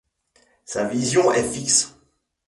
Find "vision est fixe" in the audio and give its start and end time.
0.87-1.93